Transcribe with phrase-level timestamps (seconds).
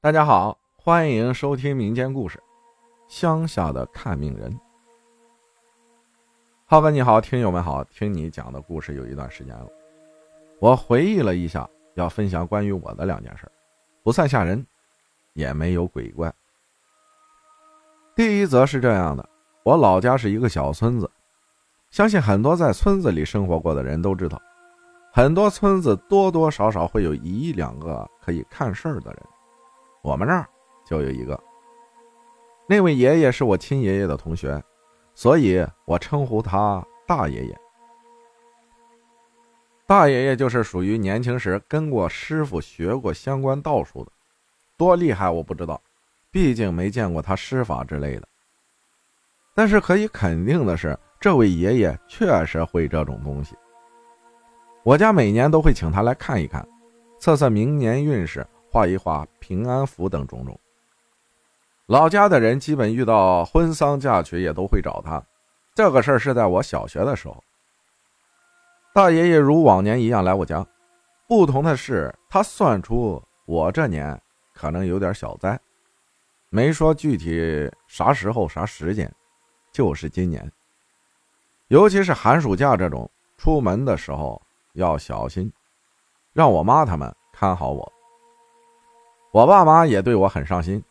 [0.00, 2.38] 大家好，欢迎收听民间故事
[3.08, 4.48] 《乡下的看命人》。
[6.66, 9.68] 浩哥你好，听友们好，听你讲的故事有一段时间了，
[10.60, 13.50] 我回忆了一下，要分享关于我的两件事，
[14.04, 14.64] 不算吓人，
[15.32, 16.32] 也没有鬼怪。
[18.14, 19.28] 第一则是这样的，
[19.64, 21.10] 我老家是一个小村子，
[21.90, 24.40] 相信很多在村子里生活过的人都知道，
[25.12, 29.20] 很多村子多多少少会有一两个可以看事儿的人。
[30.02, 30.48] 我们那儿
[30.84, 31.38] 就有一个，
[32.66, 34.62] 那位爷爷是我亲爷爷的同学，
[35.14, 37.58] 所以我称呼他大爷爷。
[39.86, 44.12] 大爷爷就是属于年轻时跟过师傅学过相关道术的，
[44.76, 45.80] 多厉害我不知道，
[46.30, 48.28] 毕竟没见过他施法之类的。
[49.54, 53.56] 但是可以肯定的是，这位爷爷确实会这种东西。
[54.84, 56.66] 我家每年都会请他来看一看，
[57.18, 58.46] 测测明年运势。
[58.78, 60.56] 画一画平安符等种种。
[61.86, 65.20] 老家的人基本遇到婚丧嫁娶也都会找他。
[65.74, 67.42] 这个事儿是在我小学的时候，
[68.94, 70.64] 大爷爷如往年一样来我家，
[71.26, 74.20] 不同的是他算出我这年
[74.54, 75.58] 可能有点小灾，
[76.48, 79.12] 没说具体啥时候啥时间，
[79.72, 80.52] 就是今年。
[81.66, 84.40] 尤其是寒暑假这种，出门的时候
[84.74, 85.52] 要小心，
[86.32, 87.92] 让我妈他们看好我。
[89.30, 90.82] 我爸妈也对我很上心，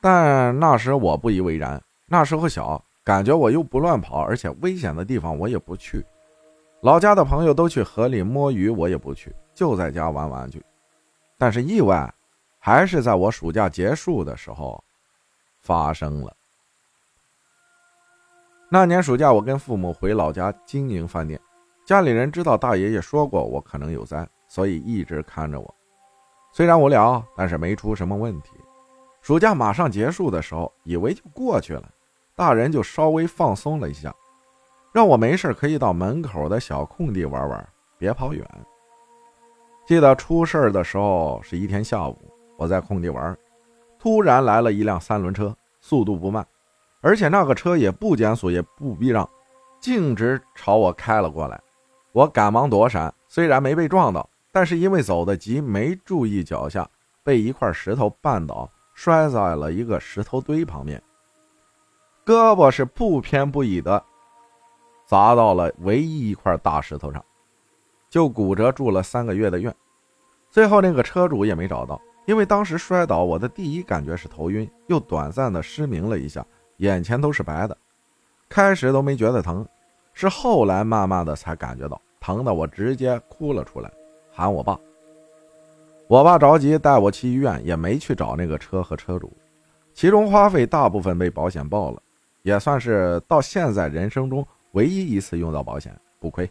[0.00, 1.80] 但那时我不以为然。
[2.06, 6.04] 那时候小，感觉我又不乱跑，而且危险的地方我也不去。
[6.80, 10.60] 老家的朋友都去河里摸鱼，我也不去，就在家玩玩具。
[11.38, 12.12] 但是意外
[12.58, 14.82] 还是在我暑假结束的时候
[15.60, 16.34] 发生了。
[18.68, 21.40] 那年暑假，我跟父母回老家经营饭店，
[21.86, 25.74] 家里人知道大爷爷说过我可能有灾，所以一直看着我。
[26.52, 28.50] 虽然无聊，但是没出什么问题。
[29.20, 31.88] 暑假马上结束的时候，以为就过去了，
[32.34, 34.14] 大人就稍微放松了一下，
[34.92, 37.68] 让我没事可以到门口的小空地玩玩，
[37.98, 38.44] 别跑远。
[39.86, 42.16] 记得出事的时候是一天下午，
[42.56, 43.36] 我在空地玩，
[43.98, 46.46] 突然来了一辆三轮车，速度不慢，
[47.00, 49.28] 而且那个车也不减速也不避让，
[49.80, 51.60] 径直朝我开了过来。
[52.12, 54.28] 我赶忙躲闪，虽然没被撞到。
[54.52, 56.88] 但是因为走得急，没注意脚下，
[57.22, 61.00] 被一块石头绊倒，摔在了一个石头堆旁边。
[62.26, 64.02] 胳膊是不偏不倚的
[65.06, 67.24] 砸到了唯一一块大石头上，
[68.08, 69.74] 就骨折住了三个月的院。
[70.50, 76.44] 最后那个车主也没找到，因为当时摔倒，我的第一感觉是头晕，又短暂的失明了一下，
[76.78, 77.76] 眼前都是白的。
[78.48, 79.66] 开始都没觉得疼，
[80.12, 83.90] 是后来慢慢的才感觉到疼的，我直接哭了出来。
[84.30, 84.78] 喊我爸，
[86.06, 89.32] 我爸着急带我去医院，也没去找那个车和车主，
[89.92, 92.00] 其中花费大部分被保险报了，
[92.42, 96.50] 也算是到现在人生中唯一一次用到保险，不亏。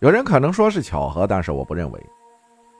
[0.00, 2.06] 有人可能说是巧合，但是我不认为，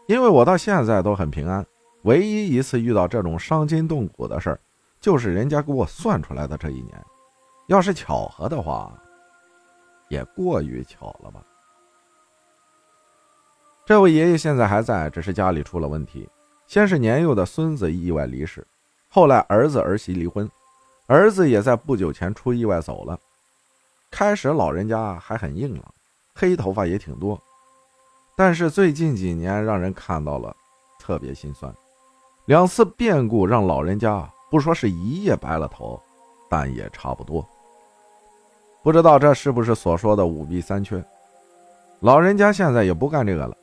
[0.07, 1.67] 因为我到现在都很平安。
[2.03, 4.61] 唯一一次遇到这种伤筋动骨的事儿，
[5.01, 6.95] 就是人家给我算出来的这一年。
[7.67, 8.97] 要是巧合的话，
[10.09, 11.43] 也过于巧了吧。
[13.89, 16.29] 这位爷爷现在还在，只是家里出了问题。
[16.67, 18.63] 先是年幼的孙子意外离世，
[19.09, 20.47] 后来儿子儿媳离婚，
[21.07, 23.19] 儿子也在不久前出意外走了。
[24.11, 25.83] 开始老人家还很硬朗，
[26.35, 27.41] 黑头发也挺多，
[28.37, 30.55] 但是最近几年让人看到了，
[31.01, 31.75] 特别心酸。
[32.45, 35.99] 两次变故让老人家不说是一夜白了头，
[36.47, 37.43] 但也差不多。
[38.83, 41.03] 不知道这是不是所说的五弊三缺？
[42.01, 43.57] 老人家现在也不干这个了。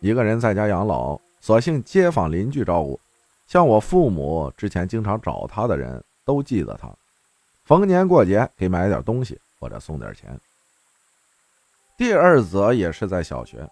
[0.00, 2.98] 一个人在家养老，索性街坊邻居照顾。
[3.46, 6.88] 像我父母之前经常找他的人都记得他，
[7.64, 10.38] 逢年过节给买点东西或者送点钱。
[11.98, 13.68] 第二则也是在小学，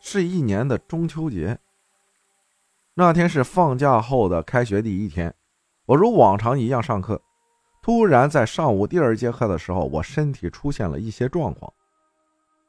[0.00, 1.58] 是一年的中秋节。
[2.92, 5.34] 那天是放假后的开学第一天，
[5.86, 7.20] 我如往常一样上课，
[7.80, 11.72] 突然在上午第二节课的时候，我身体出现了一些状况，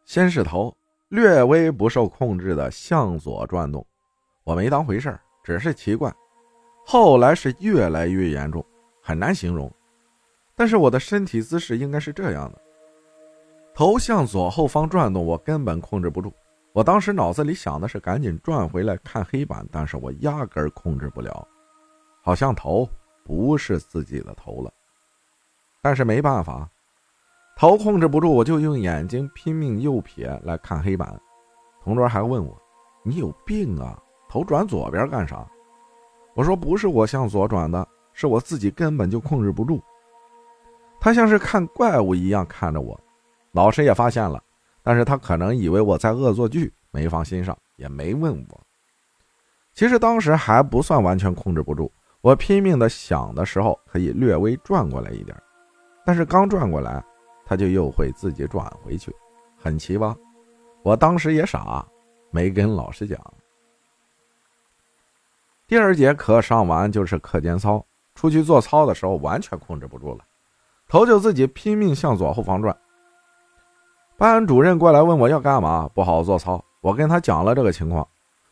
[0.05, 0.73] 先是头。
[1.09, 3.85] 略微不受控制的向左转动，
[4.43, 6.13] 我没当回事只是奇怪。
[6.83, 8.65] 后来是越来越严重，
[9.01, 9.71] 很难形容。
[10.55, 12.61] 但是我的身体姿势应该是这样的：
[13.73, 16.33] 头向左后方转动，我根本控制不住。
[16.73, 21.47] 我当时脑子里想的是赶紧转回来看黑板，但是我压根控制不了，
[22.23, 22.89] 好像头
[23.23, 24.73] 不是自己的头了。
[25.81, 26.69] 但是没办法。
[27.57, 31.17] 头控制不住，我就用眼睛拼命右撇来看黑板。
[31.81, 32.53] 同桌还问我
[33.01, 33.97] ：“你有病啊？
[34.27, 35.47] 头转左边干啥？”
[36.35, 39.81] 我说不是我向左转的，是我自己根本就控制不住。
[40.99, 42.99] 他像是看怪物一样看着我，
[43.53, 44.43] 老师也发现了，
[44.83, 48.59] 但是他可能以为我在恶作剧，没放心上，也没问我。
[49.73, 55.37] 其实当时还不算完全控制不住，我拼命的想的时候可以略微转过来一点，
[56.05, 57.01] 但是刚转过来，
[57.45, 59.15] 他就又会自己转回去，
[59.55, 60.15] 很奇葩。
[60.83, 61.85] 我当时也傻，
[62.31, 63.19] 没跟老师讲。
[65.67, 67.83] 第二节课上完就是课间操，
[68.13, 70.23] 出去做操的时候完全控制不住了，
[70.87, 72.75] 头就自己拼命向左后方转。
[74.17, 76.63] 班主任过来问我要干嘛，不好好做操。
[76.81, 78.07] 我跟他讲了这个情况，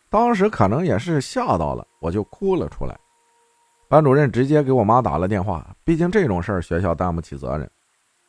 [0.10, 3.00] 当时可能也是吓到了，我就哭了出来。
[3.88, 7.70] 班主任直接给我妈打了电话，毕竟这种事儿学校担不起责任。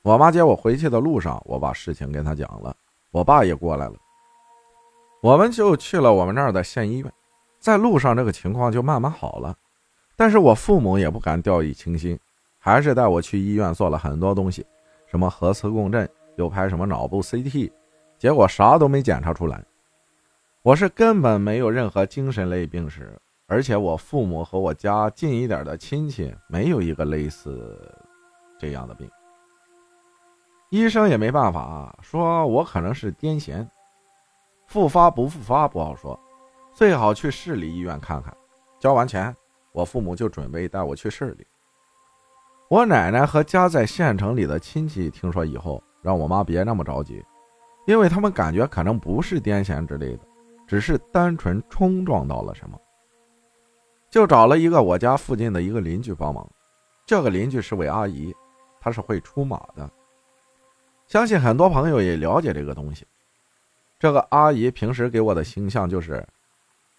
[0.05, 2.77] 我妈接我回去的路上，我把事情跟她讲了，
[3.11, 3.95] 我爸也过来了，
[5.23, 7.11] 我们就去了我们那儿的县医院。
[7.59, 9.56] 在路上，这个情况就慢慢好了，
[10.15, 12.21] 但是我父母也不敢掉以轻心，
[12.59, 14.67] 还是带我去医院做了很多东西，
[15.06, 16.06] 什么核磁共振，
[16.37, 17.73] 又拍什么脑部 CT，
[18.19, 19.65] 结果啥都没检查出来。
[20.61, 27.91] 我是根本没有任何精神类病史，而且我父母和我家近一点的亲戚没有一个类似
[28.59, 29.09] 这样的病。
[30.75, 33.65] 医生也没办法，说我可能是癫痫，
[34.67, 36.19] 复发不复发不好说。
[36.73, 38.37] 最好去市里医院看看。
[38.81, 39.32] 交完钱，
[39.71, 41.47] 我父母就准备带我去市里。
[42.69, 47.25] 我奶奶和家在县城里的亲戚听说以后，让我妈别那么着急，
[47.87, 50.25] 因为他们感觉可能不是癫痫之类的，
[50.67, 52.77] 只是单纯冲撞到了什么。
[54.11, 56.44] 就找了一个我家附近的一个邻居帮忙。
[57.06, 58.35] 这个邻居是位阿姨，
[58.81, 59.88] 她是会出马的，
[61.15, 63.07] 相信很多朋友也了解这个东西。
[64.01, 66.27] 这个阿姨平时给我的形象就是。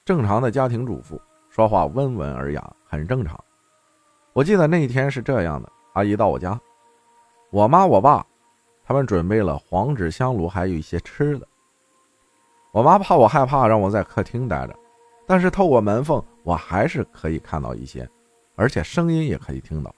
[0.06, 1.20] 正常的家庭主妇，
[1.50, 3.38] 说话温文尔雅，很正常。
[4.32, 6.58] 我记得那一天是这样的：阿姨到我家，
[7.50, 8.26] 我妈、我爸，
[8.86, 11.46] 他们准备了黄纸香炉，还有一些吃的。
[12.72, 14.74] 我妈怕我害怕，让我在客厅待着，
[15.28, 18.10] 但是透过门缝，我还是可以看到一些，
[18.56, 19.94] 而且声音也可以听到。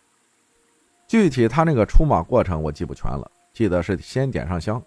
[1.05, 4.79] 具体他那个出马过程我记不全了，记得是先点上香，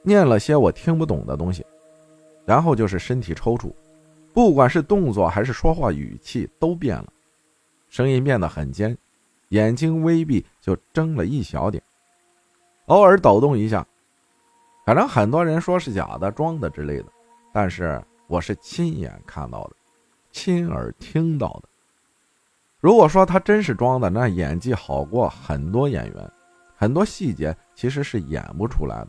[0.00, 1.66] 念了些我听不懂的东西，
[2.46, 3.74] 然后就是身体抽搐。
[4.32, 7.12] 不管是动作还是说话语气都变了，
[7.88, 8.96] 声音变得很尖，
[9.48, 11.82] 眼睛微闭就睁了一小点，
[12.86, 13.84] 偶尔抖动一下。
[14.86, 17.06] 反正很多人说是假的、装的之类的，
[17.52, 19.70] 但是我是亲眼看到的，
[20.30, 21.68] 亲耳听到的。
[22.78, 26.30] 如果说他真是装的，那演技好过很多演员，
[26.84, 29.08] 很多细节其实是演不出来的。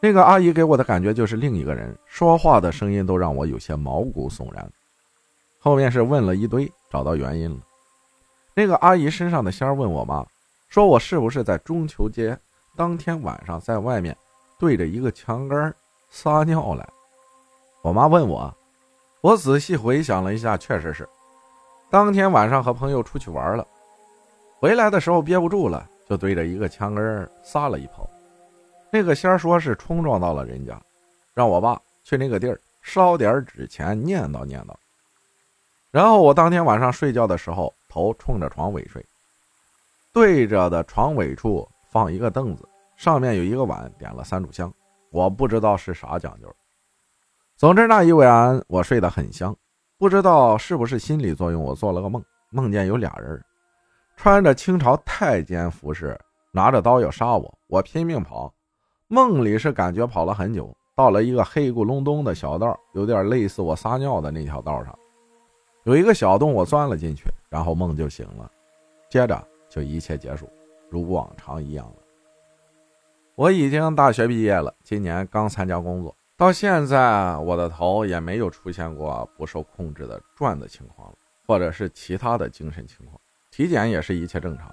[0.00, 4.70] 那个阿姨给我的感觉就是另一个人，说话的声音都让我有些毛骨悚然。
[5.58, 7.56] 后面是问了一堆，找到原因了。
[8.52, 10.22] 那个阿姨身上的仙儿问我妈，
[10.68, 12.38] 说我是不是在中秋节
[12.76, 14.14] 当天晚上在外面
[14.58, 15.74] 对着一个墙根
[16.10, 16.86] 撒尿来？
[17.80, 18.54] 我妈问我，
[19.22, 21.08] 我仔细回想了一下，确实是，
[21.88, 23.66] 当天晚上和朋友出去玩了，
[24.60, 28.08] 回来的时候憋不住了，就对着一个墙根撒了一泡。
[28.90, 30.80] 那个仙儿说是冲撞到了人家，
[31.32, 34.74] 让我爸去那个地儿烧点纸钱念叨念叨。
[35.92, 39.04] 然后我当天晚上睡觉的时候，头冲着床尾睡，
[40.12, 44.72] 对着的床尾处放一个凳子，上面有一个碗，点了三炷香。
[45.10, 46.52] 我不知道是啥讲究，
[47.56, 49.56] 总之那一晚我睡得很香。
[49.98, 53.42] 不知道是不是心理作用，我做了个梦，梦见有俩人，
[54.18, 56.18] 穿着清朝太监服饰，
[56.50, 58.52] 拿着刀要杀我，我拼命跑。
[59.06, 64.92] 梦里是感觉跑了很久，到了一个黑咕隆咚的小道，有点类似我撒尿的那条道上，
[65.84, 68.50] 有一个小洞，我钻了进去，然后梦就醒了，
[69.08, 70.50] 接着就一切结束，
[70.90, 72.02] 如往常一样了。
[73.36, 81.14] 我已经大学毕业了，今年刚参加工作，到现在我的头也没有出现过不受控制的转的情况了，
[81.46, 83.16] 或者是其他的精神情况，
[83.58, 84.72] 体检也是一切正常。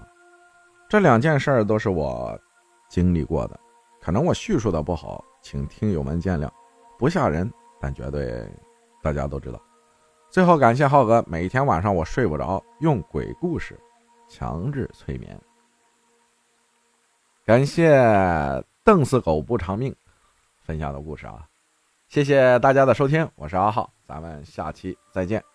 [0.88, 2.40] 这两件事儿都是我
[2.88, 3.60] 经历过的。
[4.00, 6.48] 可能我叙述的不好，请听友们见谅，
[6.96, 7.52] 不吓人，
[7.82, 8.48] 但绝对
[9.02, 9.60] 大家都知道。
[10.30, 13.76] 最后感谢浩哥，每天晚上我睡不着，用鬼故事
[14.30, 15.36] 强制催眠。
[17.44, 18.00] 感谢
[18.84, 19.96] 瞪死狗不偿命
[20.60, 21.44] 分享的故事啊，
[22.08, 25.55] 谢谢大家的收听，我是阿浩，咱们下期再见。